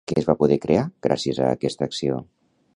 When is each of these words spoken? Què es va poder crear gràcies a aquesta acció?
Què 0.09 0.15
es 0.21 0.27
va 0.29 0.33
poder 0.39 0.57
crear 0.63 0.85
gràcies 1.09 1.43
a 1.45 1.53
aquesta 1.59 1.89
acció? 1.91 2.21